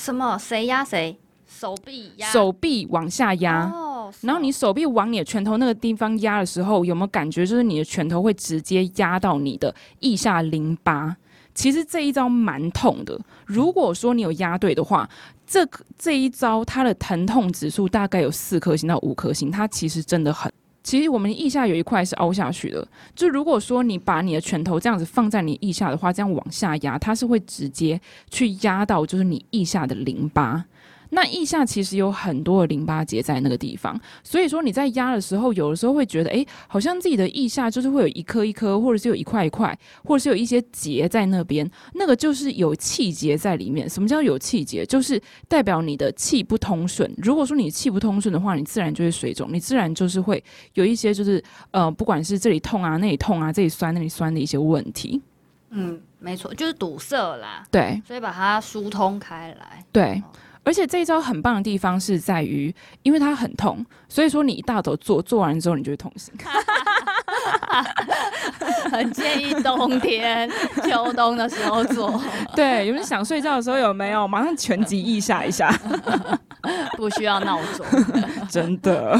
[0.00, 0.38] 什么？
[0.38, 1.14] 谁压谁？
[1.46, 3.64] 手臂压，手臂往下压。
[3.66, 7.44] 哦，然后你手臂往你的拳头那个地方压的时候，有没有感觉？
[7.44, 11.14] 就是你的拳头会直接压到你的腋下淋巴。
[11.54, 13.20] 其实这一招蛮痛的。
[13.44, 15.06] 如果说你有压对的话，
[15.46, 19.50] 这这一招它的疼痛指数大概有四颗星到五颗星。
[19.50, 20.50] 它其实真的很。
[20.82, 30.64] 其实我们腋下有一块是凹下去的，就如果说你把你的拳头这样子放在你腋下的话，这样往下压，它是会直接去压到就是你腋下的淋巴。
[31.10, 43.88] 那腋下其实有很多的淋巴结在那个地方，所以说你在压的时候，有的时候会觉得，诶，好像自己的腋下就是会有一颗一颗，或者是有一块一块，或者是有一些结在那边，那个就是有气结在里面。
[43.90, 44.86] 什么叫有气结？
[44.86, 47.12] 就是代表你的气不通顺。
[47.18, 50.42] 如果说你气不通顺的话，你自然就会水肿，你自然就是会
[50.74, 51.42] 有一些就是
[51.72, 55.20] 呃，不管是这里痛啊，那里痛啊，这里酸那里酸的一些问题。
[55.70, 57.64] 嗯，没错，就是堵塞啦。
[57.70, 59.84] 对，所以把它疏通开来。
[59.90, 60.22] 对。
[60.62, 66.32] 而且这一招很棒的地方是在于，因为它很痛，所以说你一大早做做完之后，你就会痛醒。
[68.90, 70.50] 很建议冬天、
[70.82, 72.20] 秋冬的时候做。
[72.54, 75.72] 对，有没有想睡觉的时候有没有马上全集腋下一下？
[76.96, 77.86] 不需要闹钟，
[78.50, 79.18] 真的。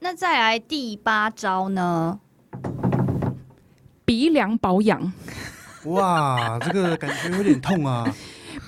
[0.00, 2.18] 那再来第八招呢？
[4.04, 5.12] 鼻梁保养。
[5.84, 8.12] 哇，这个感觉有点痛啊。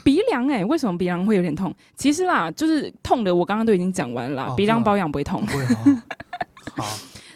[0.08, 1.70] 鼻梁哎、欸，为什么鼻梁会有点痛？
[1.94, 4.46] 其实啦，就是痛的，我刚刚都已经讲完了。
[4.46, 5.44] 哦、鼻梁保养不会痛。
[5.44, 5.62] 不会
[6.74, 6.82] 好，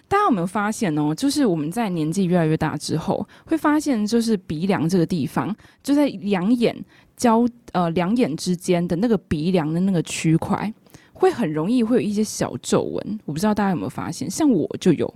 [0.09, 1.15] 大家有没有发现哦？
[1.15, 6.75] 就是我们在年纪越来越大之后，会发现就是鼻梁这个地方，就在两眼
[7.15, 10.73] 交呃两眼之间的那个鼻梁的那个区块，
[11.13, 13.21] 会很容易会有一些小皱纹。
[13.27, 15.15] 我不知道大家有没有发现，像我就有。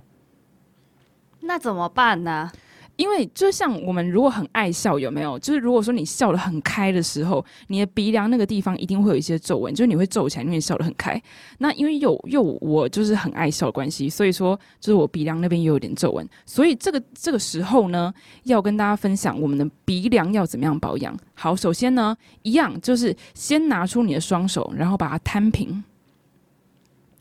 [1.39, 2.51] 那怎么办呢？
[2.97, 5.37] 因为就像我们如果很爱笑，有没有？
[5.39, 11.21] 就是如果说你笑得很开的时候，你的鼻梁那个地方一定会有一些皱纹，就是你会皱起来，因为你笑得很开。
[11.59, 16.27] 那因为有又我就是很爱笑的关系，所以说就是我鼻梁那边也有点皱纹。
[16.45, 18.11] 所以这个这个时候呢，
[18.43, 21.15] 要跟大家分享我们的鼻梁要怎么样保养。
[21.35, 25.83] 好，首先呢，一样就是先拿出你的双手，然后把它摊平，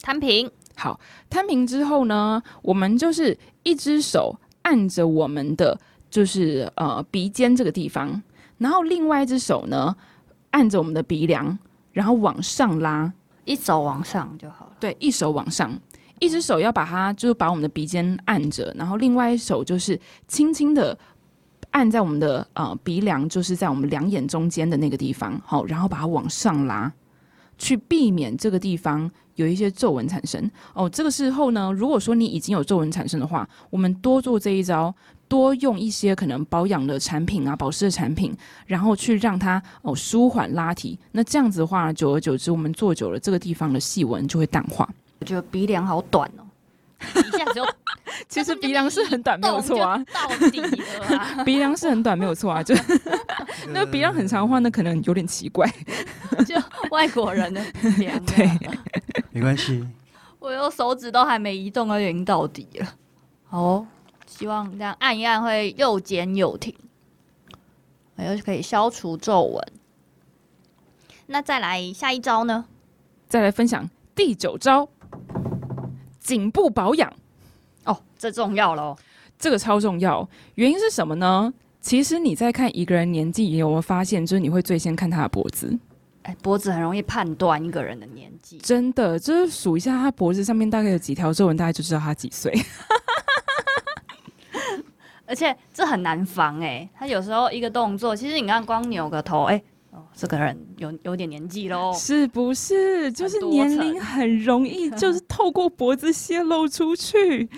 [0.01, 0.51] 摊平。
[0.75, 0.99] 好，
[1.29, 4.35] 摊平之后呢，我们就是一只手。
[4.67, 5.79] 按着我们的
[6.11, 8.21] 就是呃鼻尖这个地方，
[8.59, 9.95] 然后另外一只手呢
[10.51, 11.57] 按着我们的鼻梁，
[11.93, 13.13] 然后往上拉，
[13.45, 14.73] 一手往上就好了。
[14.81, 15.73] 对，一手往上，
[16.19, 20.99] 一只手要把它就是把我们的鼻尖按着，然后另外一手就是轻轻的
[21.71, 26.93] 按在我们的呃鼻梁，就是在我们两眼中间的那个地方，好，然后把它往上拉，
[27.57, 29.09] 去避免这个地方。
[29.37, 34.95] 有一些皱纹产生哦，这个时候呢，如果说你已经有皱纹产生的话，我们多做这一招，
[35.29, 40.99] 多用一些可能保养的产品啊、保湿的产品，然后去让它哦舒缓拉提。
[41.13, 44.89] 那这样子的话，久而久之，我们做久了，这个地方的细纹就会淡化。
[45.21, 46.43] 我觉得鼻梁好短哦，
[47.01, 47.65] 一下子就，
[48.29, 50.03] 其实鼻梁是很短，没有错啊。
[50.13, 50.69] 到底了
[51.19, 52.75] 啊， 鼻梁是很短，没有错啊，就
[53.69, 55.67] 那鼻梁很长的话，那可能有点奇怪，
[56.47, 56.55] 就
[56.91, 58.25] 外国人的鼻梁。
[58.25, 58.49] 对，
[59.31, 59.87] 没关系。
[60.39, 62.87] 我用手指都还没移动，就已经到底了。
[63.45, 63.87] 好，
[64.27, 66.75] 希望这样按一按会又尖又挺，
[68.17, 69.73] 又可以消除皱纹。
[71.27, 72.67] 那再来下一招呢？
[73.29, 74.89] 再来分享第九招，
[76.21, 77.13] 颈部保养。
[78.17, 78.97] 哦，这重要喽，
[79.39, 80.27] 这个超重要。
[80.55, 81.53] 原因是什么呢？
[81.81, 85.79] 其实你在看一个人年纪，你有没有发现，就是你会最先看他的脖子？
[86.23, 88.59] 哎，脖子很容易判断一个人的年纪。
[88.59, 92.53] 真的，就是数一下他脖子上面大概有几条皱纹，大概就知道他几岁。
[95.27, 99.63] 而且这很难防哎，他有时候一个动作，其实你看光扭个头，哎。
[100.15, 103.11] 这个人有有点年纪喽，是不是？
[103.13, 107.49] 就是年龄很容易，就是透过脖子泄露出去。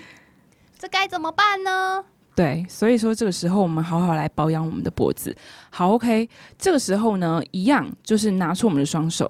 [0.79, 2.03] 这该怎么办呢？
[2.33, 5.35] 对，所以说这个时候我们好好来保养我们的脖子。
[5.69, 6.27] 好，OK，
[6.57, 9.29] 这个时候呢，一样就是拿出我们的双手，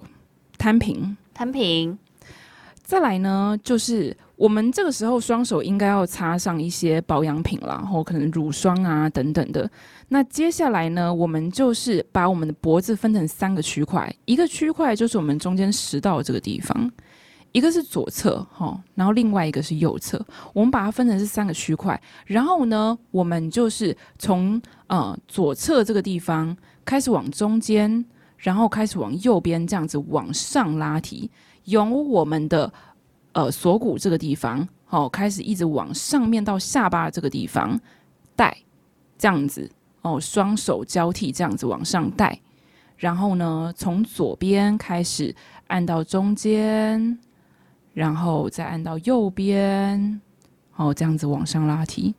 [0.60, 1.98] 摊平，摊平。
[2.84, 4.16] 再来呢，就是。
[4.40, 9.70] 我们这个时候双手应该要擦上一些保养品，然后可能乳霜啊等等的。
[10.08, 16.90] 那接下来呢，我们就是把我们的脖子分成三个区块，一个区块就是我们中间食道这个地方，
[17.52, 20.24] 一个是左侧哈，然后另外一个是右侧。
[20.54, 28.06] 我们把它分成是三个区块，然后呢，我们就是从呃左侧这个地方开始往中间，
[28.38, 31.30] 然后开始往右边这样子往上拉提，
[31.66, 32.72] 由我们的。
[33.34, 37.80] 呃，锁骨这个地方，哦，开始一直往上面到下巴这个地方
[38.36, 38.58] 带，
[39.20, 39.70] 这样子，
[40.02, 42.38] 哦，双手交替这样子往上带，
[42.98, 45.34] 然后呢，从左边开始
[45.68, 47.20] 按到中间，
[48.00, 50.22] 然后再按到右边，
[50.78, 52.16] 哦，这样子往上拉提。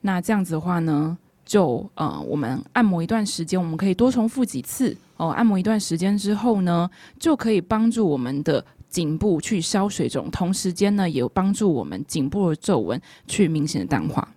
[0.00, 6.90] 那这样子的话呢，就呃，我们按摩一段时间，我们可以多重复几次，哦，按摩一段时间之后呢，
[7.20, 8.64] 就可以帮助我们的。
[8.92, 14.28] 颈部去消水肿，同时间呢，也有帮助我们颈部的皱纹去明显的淡化。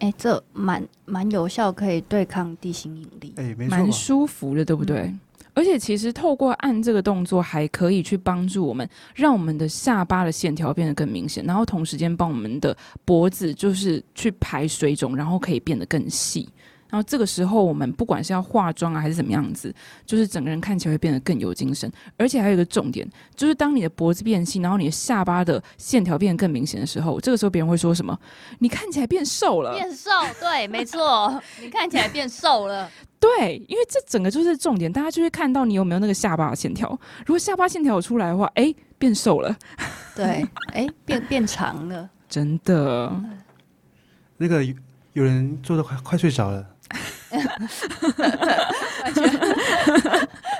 [0.00, 3.32] 哎、欸，这蛮蛮有效，可以对抗地心引力。
[3.36, 5.02] 哎、欸，没错，蛮舒服的，对不对？
[5.02, 5.20] 嗯、
[5.56, 12.76] 而且其实透过按这个动作，还可以去帮助我们，让我们的下巴的线条变得更明显，然后同时间帮我们的
[13.06, 16.46] 脖子就是去排水肿，然后可以变得更细。
[16.88, 19.74] 然后这个时候，我们不管是要化妆啊，还是怎么样子，
[20.04, 21.90] 就是整个人看起来会变得更有精神。
[22.16, 28.18] 而且还有一个重点，就是当你的脖子变细，然后你的下巴的线条变得更明显的时候，这个时候别人会说什么？
[28.60, 29.72] 你看起来变瘦了。
[29.72, 30.10] 变瘦，
[30.40, 32.88] 对，没错，你看起来变瘦了。
[33.18, 36.88] 对，因为这整个就是重点，大家就会看到你有没有那个下巴的线条。
[37.20, 39.56] 如果下巴线条有出来的话，哎，变瘦了。
[40.14, 42.08] 对，哎，变变长了。
[42.28, 43.12] 真的。
[44.36, 44.62] 那个
[45.14, 46.64] 有人做的快快睡着了。
[49.04, 49.24] 完全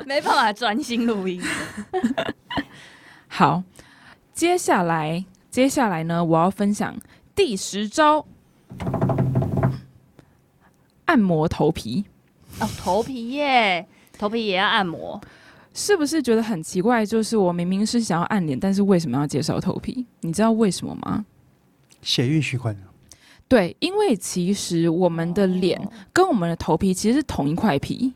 [0.05, 1.43] 没办法专心录音。
[3.29, 3.63] 好，
[4.33, 6.97] 接下来，接下来呢，我要分享
[7.35, 8.27] 第十招：
[11.05, 12.05] 按摩头皮。
[12.61, 13.87] 哦，头皮耶，
[14.19, 15.21] 头皮也要按摩，
[15.75, 17.05] 是不是觉得很奇怪？
[17.05, 20.07] 就是我明明是想要按脸，但是为什么要介绍头皮？
[20.21, 21.25] 你知道为什么吗？
[22.03, 22.77] 血液循环。
[23.49, 25.81] 对，因为其实我们的脸
[26.13, 28.13] 跟我们的头皮其实是同一块皮，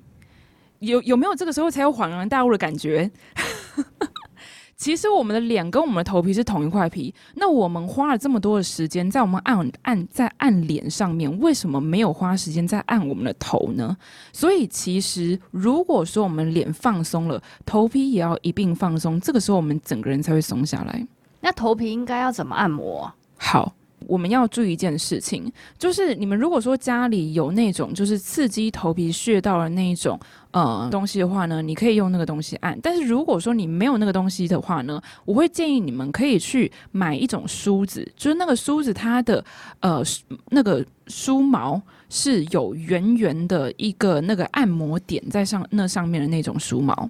[0.80, 3.10] 有有没有这个时候才有恍然大悟的感觉？
[4.76, 13.94] 其实我们的脸跟我们的头皮是同一块皮，那我们花了这么多的时间在我们按按在按脸上面，为什么没有花时间在按我们的头呢？
[14.32, 21.06] 所以其实如果说我们脸放松了，头皮也要一并放松，这个时候我们整个人才会松下来。
[21.40, 23.12] 那头皮应该要怎么按摩？
[23.36, 23.74] 好。
[24.06, 30.18] 我们要注意一件事情，就是你们如果说家里有那种就是刺激头皮穴道的那一种
[30.50, 32.78] 呃东西的话呢，你可以用那个东西按。
[32.80, 39.44] 但是如果说你没有那个东西的话呢，我会建议你们可以去买一种梳子，就是那个梳子它的
[39.80, 40.02] 呃
[40.48, 47.08] 那个梳毛是有圆圆的一个那个按摩点在上那上面的那种梳毛，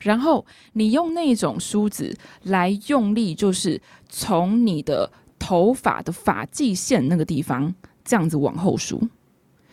[0.00, 5.10] 然后你用那种梳子来用力，就是从你的。
[5.48, 7.74] 头发的发际线那个地方，
[8.04, 9.00] 这样子往后梳，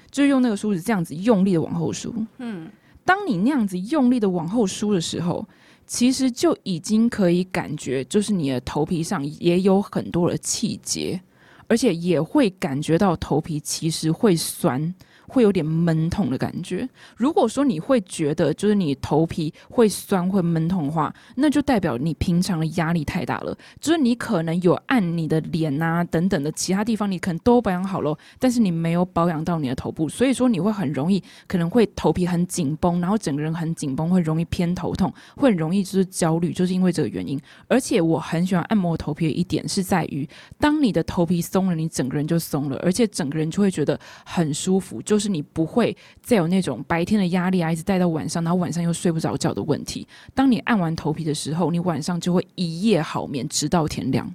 [0.09, 2.15] 就用那个梳子这样子用力的往后梳。
[2.37, 2.69] 嗯，
[3.03, 5.45] 当你那样子用力的往后梳的时候，
[5.85, 11.19] 其实就已经可以感觉，就是你的头皮上也有很多的气结，
[11.67, 14.95] 而且也会感觉到头皮其实会酸，
[15.27, 16.87] 会有点闷痛的感觉。
[17.15, 23.57] 如果说你会觉得就是你头皮会酸会闷痛的话，那就代表你平常的压力太大了。
[23.79, 37.39] 就是你可能有按你的脸啊等等的其他地方，你可能都保养好了，但是你没有保养到你的头部，所以说你会很容易可能会头皮很紧绷，然后整个人很紧绷，会容易偏头痛，会很容易就是焦虑，就是因为这个原因。
[37.67, 40.27] 而且我很喜欢按摩头皮的一点是在于，
[40.59, 50.07] 当你的头皮松了，你整个人就松了，而且整个人就会觉得很舒服，就是你不会再有那种白天的压力啊，一直带到晚上，然后晚上又睡不着觉的问题。
[50.33, 54.25] 当你按完头皮的时候，你晚上就会一夜好眠，直到天亮。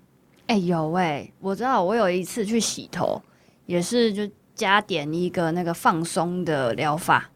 [0.46, 3.20] 哎、欸，有哎、欸，我知道，我有一次去洗头，
[3.66, 7.30] 也是就加点一个那个放松的疗法，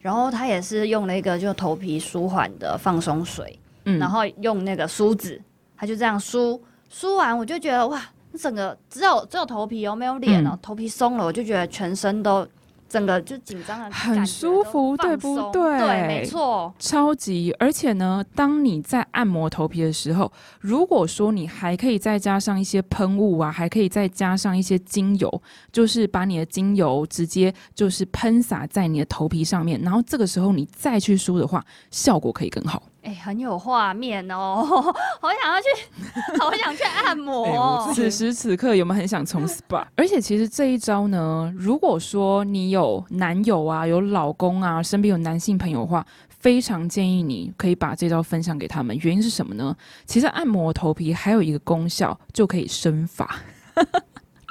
[0.00, 5.40] 然后他也是用了一个就头皮舒缓的放松水，嗯，然后用那个梳子，
[5.76, 8.02] 他就这样梳，梳完我就觉得哇。
[8.38, 12.46] 整个只有只有头皮哦，没有脸哦，嗯、头皮松了，我就觉得全身都
[12.88, 15.78] 整个就紧张的，很舒服，对不对？
[15.78, 17.54] 对，没错，超级。
[17.58, 32.82] 而且呢，当你在按摩头皮的时候，如果说你还可以再加上一些喷雾啊，还可以再加上一些精油，就是把你的精油直接就是喷洒在你的头皮上面，然后这个时候你再去梳的话，效果可以更好。
[33.02, 34.62] 哎、欸，很有画面哦，
[35.20, 37.84] 好想要去，好想去按摩、哦。
[37.86, 39.86] 欸、此时此刻有没有很想冲 SPA？
[39.96, 48.96] 而且其实这一招呢，如果说你有男友啊、有老公啊、身边有男性朋友的话，非常建议你可以把这招分享给他们。
[49.02, 49.74] 原因是什么呢？
[50.04, 53.36] 其实按摩头皮还有一个功效，就可以生发。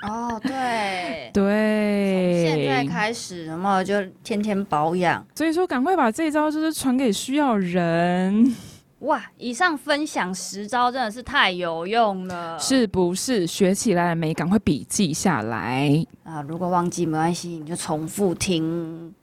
[0.07, 5.25] 哦，对对，从现在开始，然后就天天保养。
[5.35, 8.55] 所以说，赶快把这一招就是传给需要人。
[8.99, 13.45] 哇，以上分享十招真的是太有用了，是不是？
[13.45, 14.33] 学起来了没？
[14.33, 16.41] 赶快笔记下来啊！
[16.47, 19.13] 如果忘记没关系，你就重复听，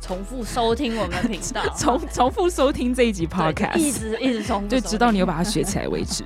[0.00, 6.22] 重复收听我们的频道， 重重复收听这一集 Podcast，一直一直重复，就直到你有把它学起来为止。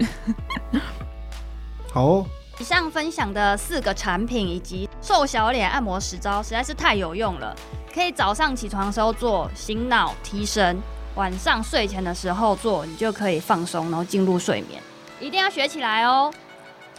[1.91, 2.27] 好哦。
[2.59, 7.55] 以上分享的四个产品以及瘦小脸按摩十招实在是太有用了，
[7.93, 10.77] 可以早上起床的时候做，醒脑提神；
[11.17, 14.81] 晚上睡前的时候做，你就可以放松，然后进入睡眠。
[15.21, 16.33] 一定要学起来哦！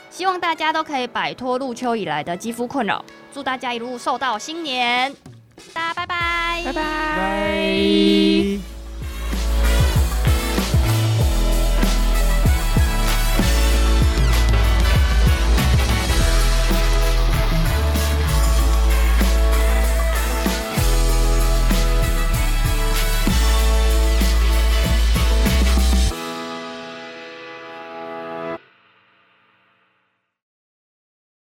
[0.09, 3.03] 希望大家都可以摆脱入秋以来的肌肤困扰，
[3.33, 5.13] 祝大家一路瘦到新年！
[5.73, 8.74] 大家拜拜，拜拜。